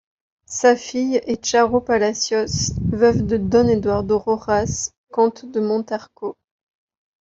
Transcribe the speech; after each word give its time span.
Sa 0.47 0.75
fille 0.75 1.17
est 1.27 1.45
Charo 1.45 1.79
Palacios, 1.79 2.71
veuve 2.91 3.21
de 3.21 3.37
Don 3.37 3.67
Eduardo 3.67 4.17
Rojas, 4.17 4.89
comte 5.11 5.45
de 5.45 5.59
Montarco. 5.59 6.35